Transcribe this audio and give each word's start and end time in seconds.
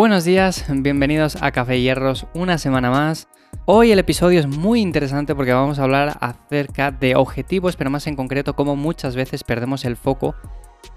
Buenos 0.00 0.24
días, 0.24 0.64
bienvenidos 0.66 1.36
a 1.42 1.52
Café 1.52 1.78
Hierros 1.78 2.26
una 2.32 2.56
semana 2.56 2.90
más. 2.90 3.28
Hoy 3.66 3.92
el 3.92 3.98
episodio 3.98 4.40
es 4.40 4.46
muy 4.46 4.80
interesante 4.80 5.34
porque 5.34 5.52
vamos 5.52 5.78
a 5.78 5.82
hablar 5.82 6.16
acerca 6.22 6.90
de 6.90 7.16
objetivos, 7.16 7.76
pero 7.76 7.90
más 7.90 8.06
en 8.06 8.16
concreto 8.16 8.56
cómo 8.56 8.76
muchas 8.76 9.14
veces 9.14 9.44
perdemos 9.44 9.84
el 9.84 9.98
foco 9.98 10.34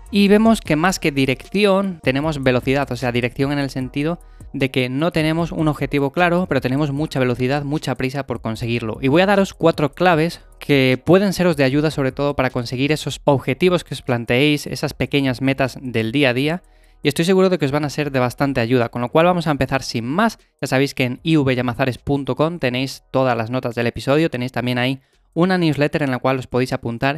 y 0.09 0.29
vemos 0.29 0.61
que 0.61 0.77
más 0.77 0.99
que 0.99 1.11
dirección 1.11 1.99
tenemos 2.01 2.41
velocidad, 2.41 2.89
o 2.93 2.95
sea, 2.95 3.11
dirección 3.11 3.51
en 3.51 3.59
el 3.59 3.69
sentido 3.69 4.19
de 4.53 4.71
que 4.71 4.87
no 4.87 5.11
tenemos 5.11 5.51
un 5.51 5.67
objetivo 5.67 6.13
claro, 6.13 6.45
pero 6.47 6.61
tenemos 6.61 6.93
mucha 6.93 7.19
velocidad, 7.19 7.65
mucha 7.65 7.95
prisa 7.95 8.25
por 8.25 8.39
conseguirlo. 8.39 8.99
Y 9.01 9.09
voy 9.09 9.21
a 9.21 9.25
daros 9.25 9.53
cuatro 9.53 9.91
claves 9.91 10.39
que 10.59 10.97
pueden 11.03 11.33
seros 11.33 11.57
de 11.57 11.65
ayuda 11.65 11.91
sobre 11.91 12.13
todo 12.13 12.37
para 12.37 12.51
conseguir 12.51 12.93
esos 12.93 13.19
objetivos 13.25 13.83
que 13.83 13.95
os 13.95 14.01
planteéis, 14.01 14.65
esas 14.65 14.93
pequeñas 14.93 15.41
metas 15.41 15.77
del 15.81 16.13
día 16.13 16.29
a 16.29 16.33
día 16.33 16.63
y 17.03 17.09
estoy 17.09 17.25
seguro 17.25 17.49
de 17.49 17.59
que 17.59 17.65
os 17.65 17.71
van 17.71 17.83
a 17.83 17.89
ser 17.89 18.11
de 18.11 18.19
bastante 18.19 18.61
ayuda, 18.61 18.89
con 18.89 19.01
lo 19.01 19.09
cual 19.09 19.25
vamos 19.25 19.45
a 19.45 19.51
empezar 19.51 19.83
sin 19.83 20.05
más. 20.05 20.39
Ya 20.61 20.67
sabéis 20.67 20.95
que 20.95 21.03
en 21.03 21.19
ivyamazares.com 21.23 22.59
tenéis 22.59 23.03
todas 23.11 23.37
las 23.37 23.49
notas 23.49 23.75
del 23.75 23.87
episodio, 23.87 24.29
tenéis 24.29 24.53
también 24.53 24.77
ahí 24.77 25.01
una 25.33 25.57
newsletter 25.57 26.03
en 26.03 26.11
la 26.11 26.19
cual 26.19 26.39
os 26.39 26.47
podéis 26.47 26.71
apuntar 26.71 27.17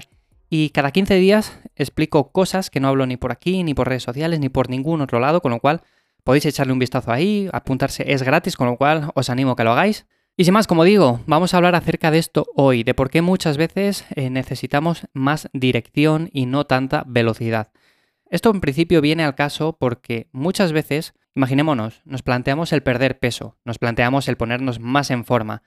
y 0.50 0.70
cada 0.70 0.92
15 0.92 1.16
días 1.16 1.60
explico 1.76 2.32
cosas 2.32 2.70
que 2.70 2.80
no 2.80 2.88
hablo 2.88 3.06
ni 3.06 3.18
por 3.18 3.32
aquí, 3.32 3.64
ni 3.64 3.74
por 3.74 3.88
redes 3.88 4.04
sociales, 4.04 4.40
ni 4.40 4.50
por 4.50 4.70
ningún 4.70 5.02
otro 5.02 5.20
lado, 5.20 5.42
con 5.42 5.52
lo 5.52 5.60
cual 5.60 5.82
podéis 6.24 6.46
echarle 6.46 6.74
un 6.74 6.80
vistazo 6.80 7.12
ahí, 7.12 7.50
apuntarse 7.54 8.12
es 8.12 8.24
gratis, 8.24 8.56
con 8.56 8.68
lo 8.68 8.78
cual 8.78 9.12
os 9.14 9.30
animo 9.30 9.52
a 9.52 9.56
que 9.56 9.64
lo 9.64 9.72
hagáis. 9.72 10.08
Y 10.38 10.44
sin 10.44 10.54
más, 10.54 10.68
como 10.68 10.84
digo, 10.84 11.22
vamos 11.28 11.54
a 11.54 11.58
hablar 11.58 11.76
acerca 11.76 12.12
de 12.12 12.18
esto 12.18 12.48
hoy, 12.56 12.84
de 12.84 12.94
por 12.94 13.10
qué 13.10 13.22
muchas 13.22 13.58
veces 13.58 14.06
eh, 14.16 14.30
necesitamos 14.30 15.08
más 15.14 15.48
dirección 15.54 16.30
y 16.34 16.46
no 16.46 16.66
tanta 16.66 17.04
velocidad. 17.08 17.70
Esto 18.30 18.50
en 18.52 18.62
principio 18.62 19.02
viene 19.02 19.24
al 19.24 19.36
caso 19.36 19.78
porque 19.80 20.30
muchas 20.32 20.72
veces, 20.72 21.14
imaginémonos, 21.36 22.02
nos 22.06 22.24
planteamos 22.24 22.74
el 22.74 22.82
perder 22.82 23.20
peso, 23.20 23.58
nos 23.66 23.78
planteamos 23.78 24.28
el 24.28 24.38
ponernos 24.38 24.80
más 24.80 25.12
en 25.12 25.26
forma 25.26 25.64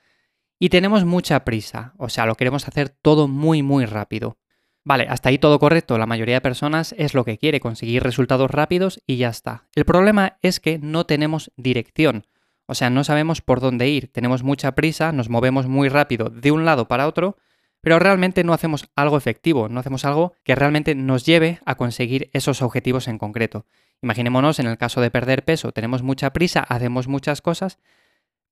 y 0.59 0.70
tenemos 0.70 1.05
mucha 1.05 1.45
prisa, 1.45 1.95
o 1.98 2.09
sea, 2.09 2.27
lo 2.27 2.34
queremos 2.34 2.67
hacer 2.67 2.89
todo 2.89 3.29
muy 3.29 3.62
muy 3.62 3.84
rápido. 3.84 4.39
Vale, 4.84 5.06
hasta 5.09 5.29
ahí 5.29 5.39
todo 5.39 5.59
correcto, 5.59 5.98
la 5.98 6.06
mayoría 6.06 6.36
de 6.36 6.41
personas 6.41 6.95
es 6.98 7.14
lo 7.14 7.25
que 7.25 7.39
quiere, 7.39 7.61
conseguir 7.61 8.03
resultados 8.03 8.51
rápidos 8.51 9.01
y 9.06 9.19
ya 9.19 9.29
está. 9.29 9.69
El 9.75 9.84
problema 9.84 10.39
es 10.42 10.61
que 10.61 10.79
no 10.79 11.05
tenemos 11.05 11.53
dirección, 11.56 12.27
o 12.67 12.75
sea, 12.75 12.91
no 12.91 13.05
sabemos 13.05 13.41
por 13.41 13.61
dónde 13.61 13.89
ir, 13.89 14.11
tenemos 14.12 14.42
mucha 14.42 14.75
prisa, 14.75 15.12
nos 15.12 15.29
movemos 15.29 15.67
muy 15.69 15.89
rápido 15.89 16.29
de 16.31 16.51
un 16.51 16.64
lado 16.64 16.89
para 16.89 17.06
otro 17.06 17.36
pero 17.81 17.98
realmente 17.98 18.45
no 18.45 18.53
hacemos 18.53 18.89
algo 18.97 19.17
efectivo, 19.17 19.69
no 19.69 19.81
hacemos 19.81 20.05
algo 20.05 20.34
que 20.45 20.55
realmente 20.55 20.95
nos 20.95 21.25
lleve 21.25 21.61
a 21.65 21.77
conseguir 21.77 22.31
esos 22.33 22.62
objetivos 22.62 23.09
en 23.09 23.19
concreto. 23.19 23.67
Imaginémonos 24.03 24.59
en 24.59 24.67
el 24.67 24.79
caso 24.79 25.01
de 25.01 25.11
perder 25.11 25.45
peso, 25.45 25.73
tenemos 25.73 26.03
mucha 26.03 26.33
prisa, 26.33 26.61
hacemos 26.61 27.09
muchas 27.09 27.43
cosas, 27.43 27.79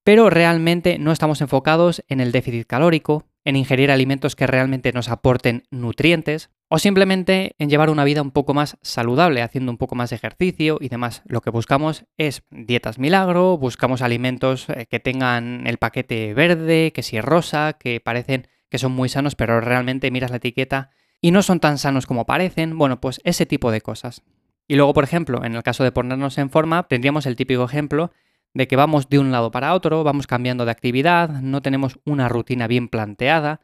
pero 0.04 0.30
realmente 0.30 0.98
no 0.98 1.10
estamos 1.10 1.40
enfocados 1.40 2.04
en 2.08 2.20
el 2.20 2.30
déficit 2.30 2.66
calórico, 2.66 3.26
en 3.44 3.56
ingerir 3.56 3.90
alimentos 3.90 4.36
que 4.36 4.46
realmente 4.46 4.92
nos 4.92 5.08
aporten 5.08 5.64
nutrientes 5.70 6.50
o 6.68 6.78
simplemente 6.78 7.54
en 7.58 7.70
llevar 7.70 7.90
una 7.90 8.04
vida 8.04 8.22
un 8.22 8.32
poco 8.32 8.54
más 8.54 8.76
saludable, 8.82 9.42
haciendo 9.42 9.70
un 9.70 9.78
poco 9.78 9.94
más 9.94 10.10
de 10.10 10.16
ejercicio 10.16 10.78
y 10.80 10.88
demás. 10.88 11.22
Lo 11.26 11.40
que 11.40 11.50
buscamos 11.50 12.04
es 12.16 12.42
dietas 12.50 12.98
milagro, 12.98 13.56
buscamos 13.56 14.02
alimentos 14.02 14.68
eh, 14.68 14.86
que 14.90 15.00
tengan 15.00 15.66
el 15.66 15.78
paquete 15.78 16.34
verde, 16.34 16.92
que 16.92 17.04
si 17.04 17.20
rosa, 17.20 17.74
que 17.74 18.00
parecen 18.00 18.48
que 18.68 18.78
son 18.78 18.92
muy 18.92 19.08
sanos, 19.08 19.34
pero 19.34 19.60
realmente 19.60 20.10
miras 20.10 20.30
la 20.30 20.38
etiqueta 20.38 20.90
y 21.20 21.30
no 21.30 21.42
son 21.42 21.60
tan 21.60 21.78
sanos 21.78 22.06
como 22.06 22.26
parecen. 22.26 22.76
Bueno, 22.78 23.00
pues 23.00 23.20
ese 23.24 23.46
tipo 23.46 23.70
de 23.70 23.80
cosas. 23.80 24.22
Y 24.68 24.76
luego, 24.76 24.94
por 24.94 25.04
ejemplo, 25.04 25.44
en 25.44 25.54
el 25.54 25.62
caso 25.62 25.84
de 25.84 25.92
ponernos 25.92 26.38
en 26.38 26.50
forma, 26.50 26.82
tendríamos 26.84 27.26
el 27.26 27.36
típico 27.36 27.64
ejemplo 27.64 28.10
de 28.54 28.66
que 28.66 28.76
vamos 28.76 29.08
de 29.08 29.18
un 29.18 29.30
lado 29.30 29.50
para 29.50 29.74
otro, 29.74 30.02
vamos 30.02 30.26
cambiando 30.26 30.64
de 30.64 30.70
actividad, 30.70 31.28
no 31.28 31.60
tenemos 31.62 31.98
una 32.04 32.28
rutina 32.28 32.66
bien 32.66 32.88
planteada, 32.88 33.60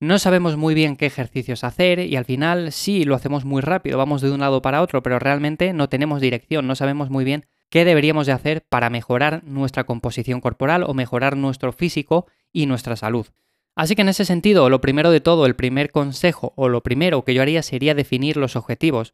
no 0.00 0.18
sabemos 0.18 0.56
muy 0.56 0.74
bien 0.74 0.96
qué 0.96 1.06
ejercicios 1.06 1.64
hacer 1.64 2.00
y 2.00 2.16
al 2.16 2.24
final 2.24 2.72
sí 2.72 3.04
lo 3.04 3.14
hacemos 3.14 3.44
muy 3.44 3.60
rápido, 3.60 3.98
vamos 3.98 4.20
de 4.22 4.30
un 4.30 4.40
lado 4.40 4.62
para 4.62 4.82
otro, 4.82 5.02
pero 5.02 5.18
realmente 5.18 5.72
no 5.72 5.88
tenemos 5.88 6.20
dirección, 6.20 6.66
no 6.66 6.74
sabemos 6.74 7.10
muy 7.10 7.24
bien 7.24 7.46
qué 7.68 7.84
deberíamos 7.84 8.26
de 8.26 8.32
hacer 8.32 8.64
para 8.68 8.90
mejorar 8.90 9.44
nuestra 9.44 9.84
composición 9.84 10.40
corporal 10.40 10.82
o 10.82 10.94
mejorar 10.94 11.36
nuestro 11.36 11.72
físico 11.72 12.26
y 12.52 12.66
nuestra 12.66 12.96
salud. 12.96 13.26
Así 13.74 13.94
que 13.94 14.02
en 14.02 14.08
ese 14.08 14.24
sentido, 14.24 14.68
lo 14.68 14.80
primero 14.80 15.10
de 15.10 15.20
todo, 15.20 15.46
el 15.46 15.56
primer 15.56 15.90
consejo 15.90 16.52
o 16.56 16.68
lo 16.68 16.82
primero 16.82 17.24
que 17.24 17.34
yo 17.34 17.42
haría 17.42 17.62
sería 17.62 17.94
definir 17.94 18.36
los 18.36 18.56
objetivos. 18.56 19.12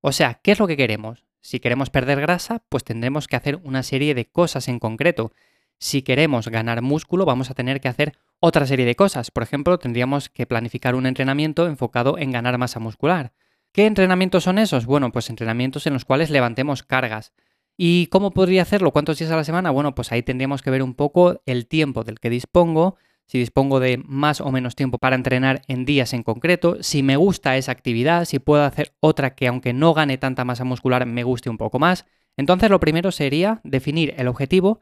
O 0.00 0.12
sea, 0.12 0.40
¿qué 0.42 0.52
es 0.52 0.58
lo 0.60 0.66
que 0.66 0.76
queremos? 0.76 1.24
Si 1.40 1.60
queremos 1.60 1.90
perder 1.90 2.20
grasa, 2.20 2.62
pues 2.68 2.84
tendremos 2.84 3.28
que 3.28 3.36
hacer 3.36 3.60
una 3.64 3.82
serie 3.82 4.14
de 4.14 4.26
cosas 4.26 4.68
en 4.68 4.78
concreto. 4.78 5.32
Si 5.78 6.02
queremos 6.02 6.48
ganar 6.48 6.82
músculo, 6.82 7.24
vamos 7.24 7.50
a 7.50 7.54
tener 7.54 7.80
que 7.80 7.88
hacer 7.88 8.16
otra 8.40 8.66
serie 8.66 8.86
de 8.86 8.94
cosas. 8.94 9.30
Por 9.30 9.42
ejemplo, 9.42 9.78
tendríamos 9.78 10.28
que 10.28 10.46
planificar 10.46 10.94
un 10.94 11.06
entrenamiento 11.06 11.66
enfocado 11.66 12.18
en 12.18 12.30
ganar 12.30 12.58
masa 12.58 12.80
muscular. 12.80 13.32
¿Qué 13.72 13.86
entrenamientos 13.86 14.44
son 14.44 14.58
esos? 14.58 14.86
Bueno, 14.86 15.12
pues 15.12 15.28
entrenamientos 15.28 15.86
en 15.86 15.92
los 15.92 16.04
cuales 16.04 16.30
levantemos 16.30 16.82
cargas. 16.82 17.32
¿Y 17.76 18.06
cómo 18.06 18.30
podría 18.30 18.62
hacerlo? 18.62 18.90
¿Cuántos 18.90 19.18
días 19.18 19.30
a 19.30 19.36
la 19.36 19.44
semana? 19.44 19.70
Bueno, 19.70 19.94
pues 19.94 20.12
ahí 20.12 20.22
tendríamos 20.22 20.62
que 20.62 20.70
ver 20.70 20.82
un 20.82 20.94
poco 20.94 21.42
el 21.44 21.66
tiempo 21.66 22.02
del 22.02 22.18
que 22.18 22.30
dispongo, 22.30 22.96
si 23.26 23.38
dispongo 23.38 23.80
de 23.80 24.00
más 24.04 24.40
o 24.40 24.50
menos 24.52 24.76
tiempo 24.76 24.98
para 24.98 25.16
entrenar 25.16 25.62
en 25.66 25.84
días 25.84 26.12
en 26.12 26.22
concreto, 26.22 26.78
si 26.80 27.02
me 27.02 27.16
gusta 27.16 27.56
esa 27.56 27.72
actividad, 27.72 28.24
si 28.24 28.38
puedo 28.38 28.62
hacer 28.64 28.94
otra 29.00 29.34
que 29.34 29.48
aunque 29.48 29.72
no 29.72 29.94
gane 29.94 30.16
tanta 30.16 30.44
masa 30.44 30.64
muscular 30.64 31.06
me 31.06 31.24
guste 31.24 31.50
un 31.50 31.58
poco 31.58 31.78
más. 31.78 32.06
Entonces 32.36 32.70
lo 32.70 32.80
primero 32.80 33.10
sería 33.12 33.60
definir 33.64 34.14
el 34.16 34.28
objetivo 34.28 34.80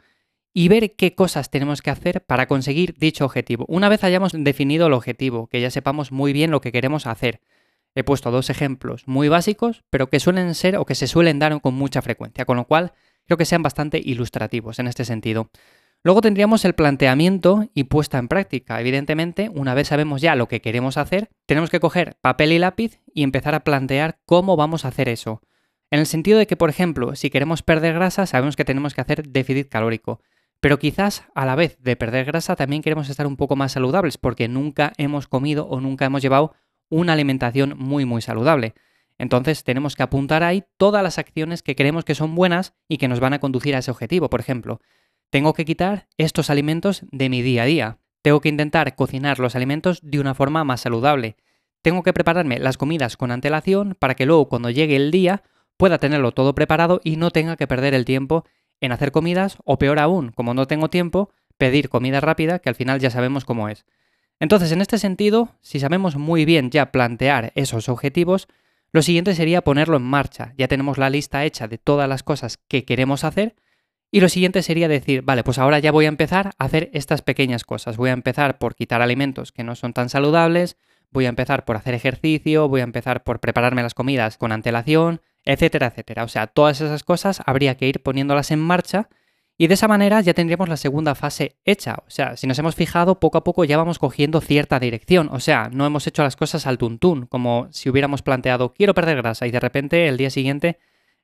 y 0.52 0.68
ver 0.68 0.94
qué 0.94 1.14
cosas 1.14 1.50
tenemos 1.50 1.82
que 1.82 1.90
hacer 1.90 2.24
para 2.24 2.46
conseguir 2.46 2.94
dicho 2.96 3.24
objetivo. 3.24 3.64
Una 3.68 3.88
vez 3.88 4.04
hayamos 4.04 4.32
definido 4.32 4.86
el 4.86 4.92
objetivo, 4.92 5.48
que 5.48 5.60
ya 5.60 5.70
sepamos 5.70 6.12
muy 6.12 6.32
bien 6.32 6.50
lo 6.50 6.60
que 6.60 6.70
queremos 6.70 7.06
hacer. 7.06 7.40
He 7.96 8.04
puesto 8.04 8.30
dos 8.30 8.50
ejemplos 8.50 9.06
muy 9.06 9.28
básicos, 9.28 9.84
pero 9.90 10.08
que 10.10 10.20
suelen 10.20 10.54
ser 10.54 10.76
o 10.76 10.84
que 10.84 10.94
se 10.94 11.06
suelen 11.06 11.38
dar 11.38 11.60
con 11.60 11.74
mucha 11.74 12.02
frecuencia, 12.02 12.44
con 12.44 12.56
lo 12.56 12.66
cual 12.66 12.92
creo 13.24 13.36
que 13.36 13.44
sean 13.44 13.62
bastante 13.62 14.00
ilustrativos 14.04 14.78
en 14.78 14.86
este 14.86 15.04
sentido. 15.04 15.50
Luego 16.06 16.20
tendríamos 16.20 16.66
el 16.66 16.74
planteamiento 16.74 17.70
y 17.72 17.84
puesta 17.84 18.18
en 18.18 18.28
práctica. 18.28 18.78
Evidentemente, 18.78 19.48
una 19.48 19.72
vez 19.72 19.88
sabemos 19.88 20.20
ya 20.20 20.34
lo 20.34 20.48
que 20.48 20.60
queremos 20.60 20.98
hacer, 20.98 21.30
tenemos 21.46 21.70
que 21.70 21.80
coger 21.80 22.18
papel 22.20 22.52
y 22.52 22.58
lápiz 22.58 23.00
y 23.14 23.22
empezar 23.22 23.54
a 23.54 23.64
plantear 23.64 24.18
cómo 24.26 24.54
vamos 24.54 24.84
a 24.84 24.88
hacer 24.88 25.08
eso. 25.08 25.40
En 25.90 26.00
el 26.00 26.06
sentido 26.06 26.38
de 26.38 26.46
que, 26.46 26.56
por 26.56 26.68
ejemplo, 26.68 27.14
si 27.14 27.30
queremos 27.30 27.62
perder 27.62 27.94
grasa, 27.94 28.26
sabemos 28.26 28.54
que 28.54 28.66
tenemos 28.66 28.92
que 28.92 29.00
hacer 29.00 29.26
déficit 29.30 29.70
calórico. 29.70 30.20
Pero 30.60 30.78
quizás 30.78 31.24
a 31.34 31.46
la 31.46 31.54
vez 31.54 31.78
de 31.80 31.96
perder 31.96 32.26
grasa 32.26 32.54
también 32.54 32.82
queremos 32.82 33.08
estar 33.08 33.26
un 33.26 33.38
poco 33.38 33.56
más 33.56 33.72
saludables 33.72 34.18
porque 34.18 34.46
nunca 34.46 34.92
hemos 34.98 35.26
comido 35.26 35.66
o 35.68 35.80
nunca 35.80 36.04
hemos 36.04 36.20
llevado 36.20 36.52
una 36.90 37.14
alimentación 37.14 37.76
muy 37.78 38.04
muy 38.04 38.20
saludable. 38.20 38.74
Entonces 39.16 39.64
tenemos 39.64 39.96
que 39.96 40.02
apuntar 40.02 40.42
ahí 40.42 40.64
todas 40.76 41.02
las 41.02 41.18
acciones 41.18 41.62
que 41.62 41.76
creemos 41.76 42.04
que 42.04 42.14
son 42.14 42.34
buenas 42.34 42.74
y 42.88 42.98
que 42.98 43.08
nos 43.08 43.20
van 43.20 43.32
a 43.32 43.38
conducir 43.38 43.74
a 43.74 43.78
ese 43.78 43.90
objetivo. 43.90 44.28
Por 44.28 44.40
ejemplo, 44.40 44.80
tengo 45.34 45.52
que 45.52 45.64
quitar 45.64 46.06
estos 46.16 46.48
alimentos 46.48 47.02
de 47.10 47.28
mi 47.28 47.42
día 47.42 47.64
a 47.64 47.66
día. 47.66 47.98
Tengo 48.22 48.40
que 48.40 48.48
intentar 48.48 48.94
cocinar 48.94 49.40
los 49.40 49.56
alimentos 49.56 49.98
de 50.00 50.20
una 50.20 50.32
forma 50.32 50.62
más 50.62 50.82
saludable. 50.82 51.34
Tengo 51.82 52.04
que 52.04 52.12
prepararme 52.12 52.60
las 52.60 52.76
comidas 52.76 53.16
con 53.16 53.32
antelación 53.32 53.96
para 53.98 54.14
que 54.14 54.26
luego 54.26 54.48
cuando 54.48 54.70
llegue 54.70 54.94
el 54.94 55.10
día 55.10 55.42
pueda 55.76 55.98
tenerlo 55.98 56.30
todo 56.30 56.54
preparado 56.54 57.00
y 57.02 57.16
no 57.16 57.32
tenga 57.32 57.56
que 57.56 57.66
perder 57.66 57.94
el 57.94 58.04
tiempo 58.04 58.44
en 58.80 58.92
hacer 58.92 59.10
comidas 59.10 59.58
o 59.64 59.76
peor 59.76 59.98
aún, 59.98 60.30
como 60.30 60.54
no 60.54 60.68
tengo 60.68 60.88
tiempo, 60.88 61.32
pedir 61.58 61.88
comida 61.88 62.20
rápida 62.20 62.60
que 62.60 62.68
al 62.68 62.76
final 62.76 63.00
ya 63.00 63.10
sabemos 63.10 63.44
cómo 63.44 63.68
es. 63.68 63.86
Entonces, 64.38 64.70
en 64.70 64.82
este 64.82 64.98
sentido, 64.98 65.56
si 65.62 65.80
sabemos 65.80 66.14
muy 66.14 66.44
bien 66.44 66.70
ya 66.70 66.92
plantear 66.92 67.50
esos 67.56 67.88
objetivos, 67.88 68.46
lo 68.92 69.02
siguiente 69.02 69.34
sería 69.34 69.64
ponerlo 69.64 69.96
en 69.96 70.04
marcha. 70.04 70.54
Ya 70.56 70.68
tenemos 70.68 70.96
la 70.96 71.10
lista 71.10 71.44
hecha 71.44 71.66
de 71.66 71.78
todas 71.78 72.08
las 72.08 72.22
cosas 72.22 72.56
que 72.68 72.84
queremos 72.84 73.24
hacer 73.24 73.56
y 74.14 74.20
lo 74.20 74.28
siguiente 74.28 74.62
sería 74.62 74.86
decir, 74.86 75.22
vale, 75.22 75.42
pues 75.42 75.58
ahora 75.58 75.80
ya 75.80 75.90
voy 75.90 76.04
a 76.04 76.08
empezar 76.08 76.52
a 76.56 76.66
hacer 76.66 76.88
estas 76.92 77.22
pequeñas 77.22 77.64
cosas. 77.64 77.96
Voy 77.96 78.10
a 78.10 78.12
empezar 78.12 78.58
por 78.58 78.76
quitar 78.76 79.02
alimentos 79.02 79.50
que 79.50 79.64
no 79.64 79.74
son 79.74 79.92
tan 79.92 80.08
saludables, 80.08 80.76
voy 81.10 81.26
a 81.26 81.30
empezar 81.30 81.64
por 81.64 81.74
hacer 81.74 81.94
ejercicio, 81.94 82.68
voy 82.68 82.82
a 82.82 82.84
empezar 82.84 83.24
por 83.24 83.40
prepararme 83.40 83.82
las 83.82 83.92
comidas 83.92 84.38
con 84.38 84.52
antelación, 84.52 85.20
etcétera, 85.44 85.88
etcétera. 85.88 86.22
O 86.22 86.28
sea, 86.28 86.46
todas 86.46 86.80
esas 86.80 87.02
cosas 87.02 87.42
habría 87.44 87.76
que 87.76 87.88
ir 87.88 88.04
poniéndolas 88.04 88.52
en 88.52 88.60
marcha 88.60 89.08
y 89.58 89.66
de 89.66 89.74
esa 89.74 89.88
manera 89.88 90.20
ya 90.20 90.32
tendríamos 90.32 90.68
la 90.68 90.76
segunda 90.76 91.16
fase 91.16 91.56
hecha. 91.64 91.96
O 92.06 92.10
sea, 92.10 92.36
si 92.36 92.46
nos 92.46 92.60
hemos 92.60 92.76
fijado, 92.76 93.18
poco 93.18 93.38
a 93.38 93.42
poco 93.42 93.64
ya 93.64 93.78
vamos 93.78 93.98
cogiendo 93.98 94.40
cierta 94.40 94.78
dirección. 94.78 95.28
O 95.32 95.40
sea, 95.40 95.70
no 95.72 95.86
hemos 95.86 96.06
hecho 96.06 96.22
las 96.22 96.36
cosas 96.36 96.68
al 96.68 96.78
tuntún, 96.78 97.26
como 97.26 97.66
si 97.72 97.90
hubiéramos 97.90 98.22
planteado 98.22 98.74
quiero 98.74 98.94
perder 98.94 99.16
grasa 99.16 99.48
y 99.48 99.50
de 99.50 99.58
repente 99.58 100.06
el 100.06 100.18
día 100.18 100.30
siguiente 100.30 100.78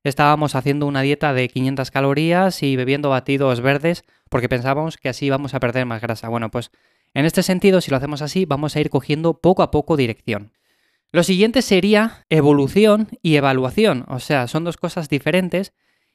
estábamos 0.05 0.55
haciendo 0.55 0.87
una 0.87 1.03
dieta 1.03 1.33
de 1.33 1.49
500 1.49 1.91
calorías 1.91 2.63
y 2.63 2.77
bebiendo 2.77 3.11
batidos 3.11 3.61
verdes 3.61 4.05
porque 4.29 4.49
pensábamos 4.49 4.97
que 4.97 5.09
así 5.09 5.27
íbamos 5.27 5.55
a 5.55 5.61
perder 5.61 5.87
más 5.87 6.01
grasa. 6.01 6.29
Bueno, 6.29 6.51
pues 6.51 6.71
en 7.15 7.27
este 7.27 7.43
sentido, 7.43 7.81
si 7.81 7.91
lo 7.91 7.97
hacemos 7.97 8.23
así, 8.23 8.45
vamos 8.45 8.77
a 8.77 8.81
ir 8.81 8.91
cogiendo 8.91 9.41
poco 9.41 9.63
a 9.63 9.71
poco 9.71 9.97
dirección. 9.97 10.53
Lo 11.13 11.25
siguiente 11.25 11.61
sería 11.61 12.25
evolución 12.31 13.09
y 13.21 13.35
evaluación, 13.35 14.05
o 14.07 14.21
sea, 14.21 14.47
son 14.47 14.63
dos 14.65 14.77
cosas 14.77 15.09
diferentes 15.09 15.73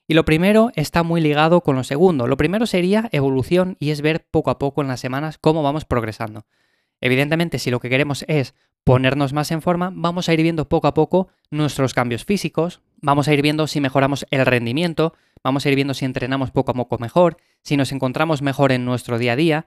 Y 0.08 0.14
lo 0.14 0.24
primero 0.24 0.72
está 0.76 1.02
muy 1.04 1.20
ligado 1.20 1.62
con 1.62 1.76
lo 1.76 1.84
segundo. 1.84 2.28
Lo 2.28 2.38
primero 2.38 2.68
sería 2.68 3.10
evolución 3.12 3.76
y 3.80 3.90
es 3.90 4.02
ver 4.02 4.28
poco 4.30 4.52
a 4.52 4.60
poco 4.60 4.82
en 4.82 4.88
las 4.88 5.00
semanas 5.00 5.40
cómo 5.40 5.64
vamos 5.64 5.86
progresando. 5.86 6.46
Evidentemente, 7.02 7.60
si 7.60 7.72
lo 7.72 7.80
que 7.80 7.90
queremos 7.90 8.24
es 8.28 8.54
ponernos 8.84 9.34
más 9.34 9.52
en 9.52 9.62
forma, 9.64 9.92
vamos 9.94 10.30
a 10.30 10.34
ir 10.34 10.44
viendo 10.44 10.70
poco 10.70 10.88
a 10.88 10.94
poco 10.94 11.30
nuestros 11.50 11.94
cambios 11.94 12.24
físicos, 12.24 12.82
vamos 13.06 13.28
a 13.28 13.34
ir 13.34 13.42
viendo 13.44 13.68
si 13.68 13.80
mejoramos 13.80 14.26
el 14.32 14.46
rendimiento, 14.46 15.14
vamos 15.44 15.66
a 15.66 15.70
ir 15.70 15.76
viendo 15.76 15.94
si 15.94 16.06
entrenamos 16.06 16.50
poco 16.50 16.72
a 16.72 16.74
poco 16.74 16.98
mejor, 16.98 17.38
si 17.62 17.78
nos 17.78 17.92
encontramos 17.92 18.42
mejor 18.42 18.72
en 18.72 18.84
nuestro 18.84 19.20
día 19.20 19.34
a 19.34 19.36
día. 19.36 19.66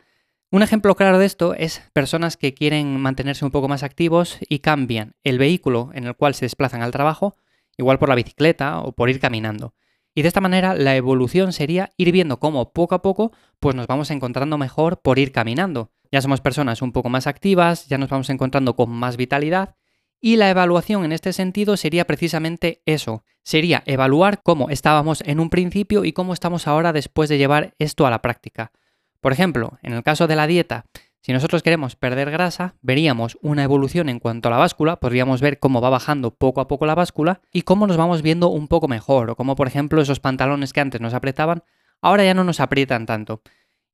Un 0.50 0.62
ejemplo 0.62 0.96
claro 0.96 1.18
de 1.18 1.26
esto 1.26 1.54
es 1.54 1.82
personas 1.92 2.36
que 2.36 2.52
quieren 2.52 2.98
mantenerse 3.00 3.44
un 3.44 3.52
poco 3.52 3.68
más 3.68 3.84
activos 3.84 4.38
y 4.48 4.58
cambian 4.58 5.14
el 5.22 5.38
vehículo 5.38 5.90
en 5.94 6.04
el 6.04 6.16
cual 6.16 6.34
se 6.34 6.46
desplazan 6.46 6.82
al 6.82 6.90
trabajo, 6.90 7.36
igual 7.76 8.00
por 8.00 8.08
la 8.08 8.16
bicicleta 8.16 8.80
o 8.80 8.92
por 8.92 9.08
ir 9.08 9.20
caminando. 9.20 9.74
Y 10.16 10.22
de 10.22 10.28
esta 10.28 10.40
manera 10.40 10.74
la 10.74 10.96
evolución 10.96 11.52
sería 11.52 11.92
ir 11.96 12.10
viendo 12.10 12.40
cómo 12.40 12.72
poco 12.72 12.96
a 12.96 13.02
poco 13.02 13.30
pues 13.60 13.76
nos 13.76 13.86
vamos 13.86 14.10
encontrando 14.10 14.58
mejor 14.58 15.00
por 15.00 15.20
ir 15.20 15.30
caminando. 15.30 15.92
Ya 16.10 16.22
somos 16.22 16.40
personas 16.40 16.82
un 16.82 16.90
poco 16.90 17.08
más 17.08 17.28
activas, 17.28 17.86
ya 17.86 17.98
nos 17.98 18.08
vamos 18.08 18.30
encontrando 18.30 18.74
con 18.74 18.90
más 18.90 19.16
vitalidad 19.16 19.76
y 20.20 20.36
la 20.36 20.50
evaluación 20.50 21.04
en 21.04 21.12
este 21.12 21.32
sentido 21.32 21.76
sería 21.76 22.06
precisamente 22.06 22.82
eso, 22.86 23.24
sería 23.42 23.82
evaluar 23.86 24.42
cómo 24.42 24.70
estábamos 24.70 25.22
en 25.26 25.40
un 25.40 25.50
principio 25.50 26.04
y 26.04 26.12
cómo 26.12 26.32
estamos 26.32 26.66
ahora 26.66 26.92
después 26.92 27.28
de 27.28 27.38
llevar 27.38 27.74
esto 27.78 28.06
a 28.06 28.10
la 28.10 28.22
práctica. 28.22 28.72
Por 29.20 29.32
ejemplo, 29.32 29.78
en 29.82 29.92
el 29.92 30.02
caso 30.02 30.26
de 30.26 30.36
la 30.36 30.46
dieta, 30.46 30.84
si 31.20 31.32
nosotros 31.32 31.62
queremos 31.62 31.96
perder 31.96 32.30
grasa, 32.30 32.76
veríamos 32.80 33.38
una 33.42 33.64
evolución 33.64 34.08
en 34.08 34.20
cuanto 34.20 34.48
a 34.48 34.50
la 34.50 34.56
báscula, 34.56 35.00
podríamos 35.00 35.40
ver 35.40 35.58
cómo 35.58 35.80
va 35.80 35.90
bajando 35.90 36.34
poco 36.34 36.60
a 36.60 36.68
poco 36.68 36.86
la 36.86 36.94
báscula 36.94 37.40
y 37.52 37.62
cómo 37.62 37.86
nos 37.86 37.96
vamos 37.96 38.22
viendo 38.22 38.48
un 38.48 38.68
poco 38.68 38.88
mejor, 38.88 39.30
o 39.30 39.36
cómo 39.36 39.56
por 39.56 39.66
ejemplo 39.66 40.00
esos 40.00 40.20
pantalones 40.20 40.72
que 40.72 40.80
antes 40.80 41.00
nos 41.00 41.14
apretaban, 41.14 41.64
ahora 42.00 42.24
ya 42.24 42.34
no 42.34 42.44
nos 42.44 42.60
aprietan 42.60 43.06
tanto. 43.06 43.42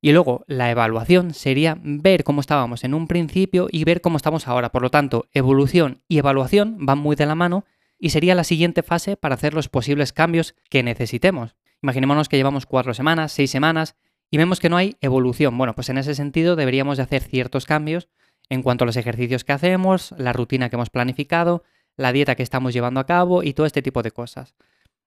Y 0.01 0.11
luego 0.11 0.43
la 0.47 0.69
evaluación 0.69 1.33
sería 1.33 1.77
ver 1.81 2.23
cómo 2.23 2.41
estábamos 2.41 2.83
en 2.83 2.93
un 2.93 3.07
principio 3.07 3.67
y 3.71 3.83
ver 3.83 4.01
cómo 4.01 4.17
estamos 4.17 4.47
ahora. 4.47 4.71
Por 4.71 4.81
lo 4.81 4.91
tanto, 4.91 5.27
evolución 5.31 6.01
y 6.07 6.19
evaluación 6.19 6.77
van 6.85 6.99
muy 6.99 7.15
de 7.15 7.25
la 7.25 7.35
mano 7.35 7.65
y 7.97 8.09
sería 8.09 8.35
la 8.35 8.43
siguiente 8.43 8.83
fase 8.83 9.17
para 9.17 9.35
hacer 9.35 9.53
los 9.53 9.69
posibles 9.69 10.13
cambios 10.13 10.55
que 10.69 10.83
necesitemos. 10.83 11.55
Imaginémonos 11.81 12.29
que 12.29 12.37
llevamos 12.37 12.65
cuatro 12.65 12.93
semanas, 12.93 13.31
seis 13.31 13.49
semanas 13.49 13.95
y 14.29 14.37
vemos 14.37 14.59
que 14.59 14.69
no 14.69 14.77
hay 14.77 14.95
evolución. 15.01 15.57
Bueno, 15.57 15.73
pues 15.75 15.89
en 15.89 15.97
ese 15.97 16.15
sentido 16.15 16.55
deberíamos 16.55 16.97
de 16.97 17.03
hacer 17.03 17.23
ciertos 17.23 17.65
cambios 17.65 18.09
en 18.49 18.61
cuanto 18.61 18.83
a 18.83 18.87
los 18.87 18.97
ejercicios 18.97 19.43
que 19.43 19.53
hacemos, 19.53 20.13
la 20.17 20.33
rutina 20.33 20.69
que 20.69 20.75
hemos 20.75 20.89
planificado, 20.89 21.63
la 21.97 22.11
dieta 22.11 22.35
que 22.35 22.43
estamos 22.43 22.73
llevando 22.73 22.99
a 22.99 23.05
cabo 23.05 23.43
y 23.43 23.53
todo 23.53 23.65
este 23.65 23.81
tipo 23.81 24.03
de 24.03 24.11
cosas. 24.11 24.55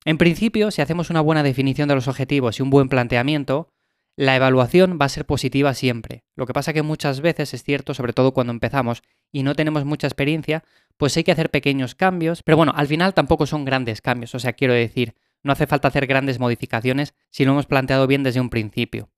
En 0.05 0.19
principio, 0.19 0.71
si 0.71 0.81
hacemos 0.81 1.11
una 1.11 1.21
buena 1.21 1.43
definición 1.43 1.89
de 1.89 1.95
los 1.95 2.09
objetivos 2.09 2.59
y 2.59 2.63
un 2.63 2.71
buen 2.71 2.89
planteamiento, 2.89 3.69
la 4.19 4.35
evaluación 4.35 4.99
va 5.01 5.07
a 5.07 5.11
ser 5.11 5.27
positiva 5.27 5.75
siempre. 5.75 6.25
Lo 6.35 6.45
que 6.45 6.53
pasa 6.53 6.73
que 6.73 6.83
muchas 6.83 7.21
veces 7.21 7.55
es 7.55 7.63
cierto, 7.63 7.95
sobre 7.95 8.13
todo 8.13 8.35
cuando 8.35 8.53
empezamos 8.53 9.05
y 9.31 9.45
no 9.45 9.55
tenemos 9.55 9.85
mucha 9.85 10.09
experiencia, 10.09 10.65
pues 10.97 11.17
hay 11.17 11.23
que 11.23 11.31
hacer 11.31 11.51
pequeños 11.51 11.95
cambios, 11.95 12.43
pero 12.43 12.57
bueno, 12.57 12.73
al 12.75 12.89
final 12.89 13.15
tampoco 13.15 13.47
son 13.47 13.65
grandes 13.65 14.03
cambios, 14.03 14.35
o 14.35 14.41
sea, 14.41 14.55
quiero 14.55 14.75
decir, 14.75 15.15
no 15.45 15.53
hace 15.53 15.69
falta 15.69 15.87
hacer 15.87 16.09
grandes 16.09 16.41
modificaciones 16.41 17.15
si 17.31 17.45
lo 17.45 17.53
hemos 17.53 17.67
planteado 17.67 18.09
bien 18.09 18.25
desde 18.25 18.41
un 18.41 18.51
principio. 18.51 19.09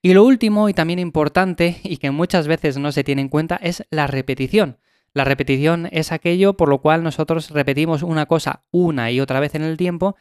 Y 0.00 0.14
lo 0.14 0.22
último 0.22 0.68
y 0.68 0.72
también 0.72 1.00
importante 1.00 1.80
y 1.82 1.96
que 1.96 2.12
muchas 2.12 2.46
veces 2.46 2.78
no 2.78 2.92
se 2.92 3.02
tiene 3.02 3.22
en 3.22 3.30
cuenta 3.30 3.56
es 3.56 3.84
la 3.90 4.06
repetición. 4.06 4.78
La 5.14 5.24
repetición 5.24 5.88
es 5.90 6.12
aquello 6.12 6.56
por 6.56 6.68
lo 6.68 6.80
cual 6.80 7.02
nosotros 7.02 7.50
repetimos 7.50 8.04
una 8.04 8.26
cosa 8.26 8.62
una 8.70 9.10
y 9.10 9.18
otra 9.18 9.40
vez 9.40 9.56
en 9.56 9.62
el 9.62 9.76
tiempo 9.76 10.14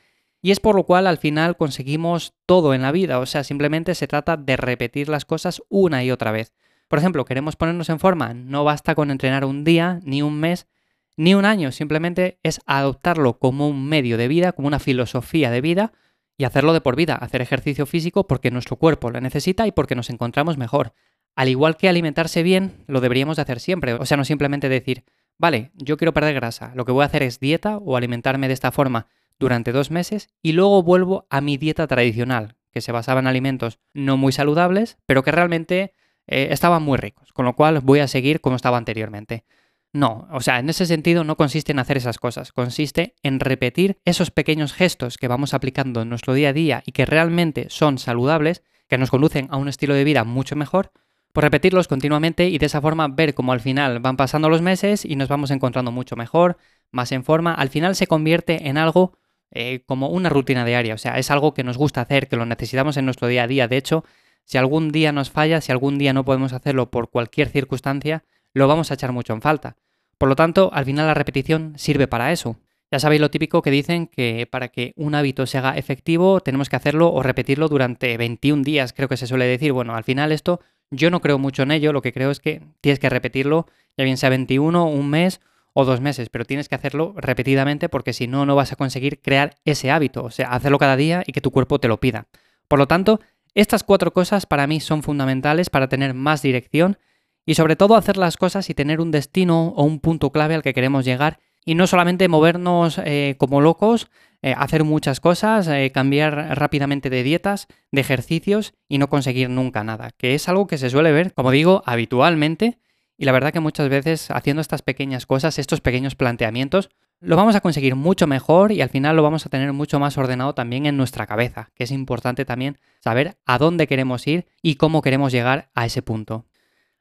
y 0.43 0.51
es 0.51 0.59
por 0.59 0.75
lo 0.75 0.83
cual 0.83 1.07
al 1.07 1.17
final 1.17 1.55
conseguimos 1.55 2.33
todo 2.45 2.73
en 2.73 2.81
la 2.81 2.91
vida. 2.91 3.19
O 3.19 3.25
sea, 3.25 3.45
simplemente 3.45 3.95
se 3.95 4.07
trata 4.07 4.35
de 4.35 4.57
repetir 4.57 5.07
las 5.07 5.23
cosas 5.23 5.63
una 5.69 6.03
y 6.03 6.11
otra 6.11 6.33
vez. 6.33 6.53
Por 6.89 6.99
ejemplo, 6.99 7.23
queremos 7.23 7.55
ponernos 7.55 7.87
en 7.89 7.97
forma, 7.97 8.33
no 8.33 8.65
basta 8.65 8.93
con 8.93 9.09
entrenar 9.09 9.45
un 9.45 9.63
día, 9.63 10.01
ni 10.03 10.21
un 10.21 10.37
mes, 10.37 10.67
ni 11.15 11.33
un 11.33 11.45
año, 11.45 11.71
simplemente 11.71 12.39
es 12.43 12.59
adoptarlo 12.65 13.39
como 13.39 13.69
un 13.69 13.87
medio 13.87 14.17
de 14.17 14.27
vida, 14.27 14.51
como 14.51 14.67
una 14.67 14.79
filosofía 14.79 15.49
de 15.49 15.61
vida 15.61 15.93
y 16.37 16.43
hacerlo 16.43 16.73
de 16.73 16.81
por 16.81 16.97
vida, 16.97 17.15
hacer 17.15 17.41
ejercicio 17.41 17.85
físico 17.85 18.27
porque 18.27 18.51
nuestro 18.51 18.75
cuerpo 18.75 19.11
lo 19.11 19.21
necesita 19.21 19.65
y 19.65 19.71
porque 19.71 19.95
nos 19.95 20.09
encontramos 20.09 20.57
mejor. 20.57 20.93
Al 21.35 21.47
igual 21.47 21.77
que 21.77 21.87
alimentarse 21.87 22.43
bien, 22.43 22.83
lo 22.87 22.99
deberíamos 22.99 23.37
de 23.37 23.43
hacer 23.43 23.61
siempre, 23.61 23.93
o 23.93 24.05
sea, 24.05 24.17
no 24.17 24.25
simplemente 24.25 24.67
decir, 24.67 25.05
vale, 25.37 25.71
yo 25.75 25.95
quiero 25.95 26.13
perder 26.13 26.35
grasa, 26.35 26.73
lo 26.75 26.83
que 26.83 26.91
voy 26.91 27.03
a 27.03 27.05
hacer 27.05 27.23
es 27.23 27.39
dieta 27.39 27.77
o 27.77 27.95
alimentarme 27.95 28.49
de 28.49 28.53
esta 28.53 28.73
forma 28.73 29.07
durante 29.43 29.71
dos 29.71 29.91
meses 29.91 30.29
y 30.41 30.53
luego 30.53 30.81
vuelvo 30.81 31.27
a 31.29 31.41
mi 31.41 31.57
dieta 31.57 31.85
tradicional, 31.85 32.55
que 32.71 32.81
se 32.81 32.91
basaba 32.91 33.19
en 33.19 33.27
alimentos 33.27 33.79
no 33.93 34.17
muy 34.17 34.31
saludables, 34.31 34.97
pero 35.05 35.23
que 35.23 35.31
realmente 35.31 35.93
eh, 36.27 36.47
estaban 36.51 36.81
muy 36.81 36.97
ricos, 36.97 37.33
con 37.33 37.45
lo 37.45 37.55
cual 37.55 37.81
voy 37.81 37.99
a 37.99 38.07
seguir 38.07 38.41
como 38.41 38.55
estaba 38.55 38.77
anteriormente. 38.77 39.45
No, 39.91 40.27
o 40.31 40.39
sea, 40.39 40.59
en 40.59 40.69
ese 40.69 40.85
sentido 40.85 41.23
no 41.23 41.37
consiste 41.37 41.71
en 41.71 41.79
hacer 41.79 41.97
esas 41.97 42.17
cosas, 42.17 42.51
consiste 42.51 43.15
en 43.21 43.39
repetir 43.39 43.99
esos 44.05 44.31
pequeños 44.31 44.73
gestos 44.73 45.17
que 45.17 45.27
vamos 45.27 45.53
aplicando 45.53 46.01
en 46.01 46.09
nuestro 46.09 46.33
día 46.33 46.49
a 46.49 46.53
día 46.53 46.83
y 46.85 46.93
que 46.93 47.05
realmente 47.05 47.67
son 47.69 47.99
saludables, 47.99 48.63
que 48.87 48.97
nos 48.97 49.11
conducen 49.11 49.49
a 49.51 49.57
un 49.57 49.67
estilo 49.67 49.93
de 49.93 50.03
vida 50.03 50.23
mucho 50.23 50.55
mejor, 50.55 50.91
pues 51.33 51.43
repetirlos 51.43 51.87
continuamente 51.87 52.47
y 52.47 52.57
de 52.57 52.65
esa 52.65 52.81
forma 52.81 53.07
ver 53.07 53.33
cómo 53.33 53.51
al 53.51 53.59
final 53.59 53.99
van 53.99 54.17
pasando 54.17 54.49
los 54.49 54.61
meses 54.61 55.03
y 55.03 55.15
nos 55.15 55.27
vamos 55.27 55.51
encontrando 55.51 55.91
mucho 55.91 56.15
mejor, 56.15 56.57
más 56.91 57.11
en 57.11 57.23
forma, 57.23 57.53
al 57.53 57.69
final 57.69 57.95
se 57.95 58.07
convierte 58.07 58.69
en 58.69 58.77
algo 58.77 59.17
eh, 59.55 59.83
como 59.85 60.09
una 60.09 60.29
rutina 60.29 60.65
diaria, 60.65 60.95
o 60.95 60.97
sea, 60.97 61.17
es 61.17 61.29
algo 61.31 61.53
que 61.53 61.63
nos 61.63 61.77
gusta 61.77 62.01
hacer, 62.01 62.27
que 62.27 62.35
lo 62.35 62.45
necesitamos 62.45 62.97
en 62.97 63.05
nuestro 63.05 63.27
día 63.27 63.43
a 63.43 63.47
día, 63.47 63.67
de 63.67 63.77
hecho, 63.77 64.03
si 64.45 64.57
algún 64.57 64.91
día 64.91 65.11
nos 65.11 65.29
falla, 65.29 65.61
si 65.61 65.71
algún 65.71 65.97
día 65.97 66.11
no 66.11 66.25
podemos 66.25 66.53
hacerlo 66.53 66.89
por 66.89 67.09
cualquier 67.09 67.49
circunstancia, 67.49 68.23
lo 68.53 68.67
vamos 68.67 68.91
a 68.91 68.95
echar 68.95 69.11
mucho 69.11 69.33
en 69.33 69.41
falta. 69.41 69.77
Por 70.17 70.29
lo 70.29 70.35
tanto, 70.35 70.69
al 70.73 70.85
final 70.85 71.07
la 71.07 71.13
repetición 71.13 71.73
sirve 71.77 72.07
para 72.07 72.31
eso. 72.31 72.57
Ya 72.91 72.99
sabéis 72.99 73.21
lo 73.21 73.31
típico 73.31 73.61
que 73.61 73.71
dicen 73.71 74.07
que 74.07 74.47
para 74.49 74.67
que 74.67 74.93
un 74.95 75.15
hábito 75.15 75.47
se 75.47 75.57
haga 75.57 75.77
efectivo 75.77 76.41
tenemos 76.41 76.69
que 76.69 76.75
hacerlo 76.75 77.11
o 77.11 77.23
repetirlo 77.23 77.67
durante 77.67 78.15
21 78.17 78.63
días, 78.63 78.93
creo 78.93 79.09
que 79.09 79.17
se 79.17 79.27
suele 79.27 79.45
decir. 79.45 79.71
Bueno, 79.71 79.95
al 79.95 80.03
final 80.03 80.31
esto 80.31 80.59
yo 80.91 81.09
no 81.09 81.19
creo 81.19 81.39
mucho 81.39 81.63
en 81.63 81.71
ello, 81.71 81.91
lo 81.91 82.01
que 82.01 82.13
creo 82.13 82.29
es 82.29 82.39
que 82.39 82.61
tienes 82.81 82.99
que 82.99 83.09
repetirlo, 83.09 83.65
ya 83.97 84.03
bien 84.03 84.17
sea 84.17 84.29
21, 84.29 84.85
un 84.85 85.09
mes 85.09 85.41
o 85.73 85.85
dos 85.85 86.01
meses, 86.01 86.29
pero 86.29 86.45
tienes 86.45 86.69
que 86.69 86.75
hacerlo 86.75 87.13
repetidamente 87.17 87.89
porque 87.89 88.13
si 88.13 88.27
no, 88.27 88.45
no 88.45 88.55
vas 88.55 88.71
a 88.71 88.75
conseguir 88.75 89.21
crear 89.21 89.55
ese 89.65 89.91
hábito, 89.91 90.23
o 90.23 90.31
sea, 90.31 90.51
hacerlo 90.51 90.77
cada 90.77 90.95
día 90.95 91.23
y 91.25 91.31
que 91.31 91.41
tu 91.41 91.51
cuerpo 91.51 91.79
te 91.79 91.87
lo 91.87 91.99
pida. 91.99 92.27
Por 92.67 92.79
lo 92.79 92.87
tanto, 92.87 93.19
estas 93.55 93.83
cuatro 93.83 94.13
cosas 94.13 94.45
para 94.45 94.67
mí 94.67 94.79
son 94.79 95.03
fundamentales 95.03 95.69
para 95.69 95.89
tener 95.89 96.13
más 96.13 96.41
dirección 96.41 96.97
y 97.45 97.55
sobre 97.55 97.75
todo 97.75 97.95
hacer 97.95 98.17
las 98.17 98.37
cosas 98.37 98.69
y 98.69 98.73
tener 98.73 99.01
un 99.01 99.11
destino 99.11 99.69
o 99.75 99.83
un 99.83 99.99
punto 99.99 100.31
clave 100.31 100.55
al 100.55 100.63
que 100.63 100.73
queremos 100.73 101.05
llegar 101.05 101.39
y 101.65 101.75
no 101.75 101.87
solamente 101.87 102.27
movernos 102.27 102.99
eh, 103.03 103.35
como 103.37 103.61
locos, 103.61 104.09
eh, 104.41 104.53
hacer 104.57 104.83
muchas 104.83 105.19
cosas, 105.19 105.67
eh, 105.67 105.91
cambiar 105.93 106.57
rápidamente 106.57 107.09
de 107.09 107.23
dietas, 107.23 107.67
de 107.91 108.01
ejercicios 108.01 108.73
y 108.89 108.97
no 108.97 109.09
conseguir 109.09 109.49
nunca 109.49 109.83
nada, 109.83 110.11
que 110.17 110.35
es 110.35 110.49
algo 110.49 110.67
que 110.67 110.77
se 110.77 110.89
suele 110.89 111.11
ver, 111.11 111.33
como 111.33 111.51
digo, 111.51 111.81
habitualmente 111.85 112.79
y 113.17 113.25
la 113.25 113.31
verdad 113.31 113.53
que 113.53 113.59
muchas 113.59 113.89
veces 113.89 114.31
haciendo 114.31 114.61
estas 114.61 114.81
pequeñas 114.81 115.25
cosas, 115.25 115.59
estos 115.59 115.81
pequeños 115.81 116.15
planteamientos, 116.15 116.89
lo 117.19 117.37
vamos 117.37 117.55
a 117.55 117.61
conseguir 117.61 117.95
mucho 117.95 118.27
mejor 118.27 118.71
y 118.71 118.81
al 118.81 118.89
final 118.89 119.15
lo 119.15 119.23
vamos 119.23 119.45
a 119.45 119.49
tener 119.49 119.71
mucho 119.71 119.99
más 119.99 120.17
ordenado 120.17 120.53
también 120.53 120.85
en 120.85 120.97
nuestra 120.97 121.25
cabeza, 121.25 121.69
que 121.73 121.85
es 121.85 121.91
importante 121.91 122.43
también 122.43 122.77
saber 122.99 123.37
a 123.45 123.57
dónde 123.57 123.87
queremos 123.87 124.27
ir 124.27 124.45
y 124.61 124.75
cómo 124.75 125.01
queremos 125.01 125.31
llegar 125.31 125.69
a 125.73 125.85
ese 125.85 126.01
punto. 126.01 126.45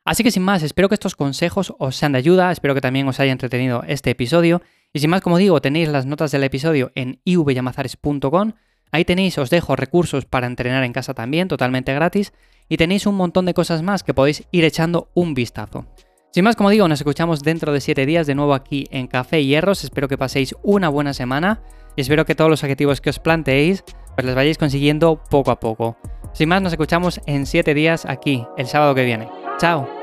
Así 0.04 0.22
que 0.22 0.30
sin 0.30 0.42
más, 0.42 0.62
espero 0.62 0.88
que 0.88 0.94
estos 0.94 1.16
consejos 1.16 1.74
os 1.78 1.96
sean 1.96 2.12
de 2.12 2.18
ayuda, 2.18 2.50
espero 2.50 2.74
que 2.74 2.80
también 2.80 3.06
os 3.08 3.20
haya 3.20 3.32
entretenido 3.32 3.84
este 3.86 4.10
episodio. 4.10 4.62
Y 4.92 4.98
sin 4.98 5.10
más, 5.10 5.20
como 5.22 5.38
digo, 5.38 5.60
tenéis 5.60 5.88
las 5.88 6.06
notas 6.06 6.32
del 6.32 6.44
episodio 6.44 6.90
en 6.94 7.20
ivyamazares.com. 7.24 8.52
Ahí 8.90 9.04
tenéis, 9.04 9.38
os 9.38 9.48
dejo 9.48 9.74
recursos 9.74 10.24
para 10.24 10.46
entrenar 10.46 10.84
en 10.84 10.92
casa 10.92 11.14
también, 11.14 11.48
totalmente 11.48 11.94
gratis. 11.94 12.32
Y 12.72 12.78
tenéis 12.78 13.06
un 13.06 13.16
montón 13.16 13.44
de 13.44 13.52
cosas 13.52 13.82
más 13.82 14.02
que 14.02 14.14
podéis 14.14 14.44
ir 14.50 14.64
echando 14.64 15.10
un 15.12 15.34
vistazo. 15.34 15.84
Sin 16.30 16.42
más, 16.42 16.56
como 16.56 16.70
digo, 16.70 16.88
nos 16.88 17.00
escuchamos 17.00 17.42
dentro 17.42 17.70
de 17.70 17.82
7 17.82 18.06
días 18.06 18.26
de 18.26 18.34
nuevo 18.34 18.54
aquí 18.54 18.86
en 18.90 19.08
Café 19.08 19.44
Hierros. 19.44 19.84
Espero 19.84 20.08
que 20.08 20.16
paséis 20.16 20.54
una 20.62 20.88
buena 20.88 21.12
semana 21.12 21.60
y 21.96 22.00
espero 22.00 22.24
que 22.24 22.34
todos 22.34 22.48
los 22.48 22.62
objetivos 22.62 23.02
que 23.02 23.10
os 23.10 23.18
planteéis 23.18 23.84
pues 24.14 24.24
los 24.24 24.34
vayáis 24.34 24.56
consiguiendo 24.56 25.22
poco 25.22 25.50
a 25.50 25.60
poco. 25.60 25.98
Sin 26.32 26.48
más, 26.48 26.62
nos 26.62 26.72
escuchamos 26.72 27.20
en 27.26 27.44
7 27.44 27.74
días 27.74 28.06
aquí, 28.06 28.46
el 28.56 28.66
sábado 28.66 28.94
que 28.94 29.04
viene. 29.04 29.28
Chao. 29.58 30.01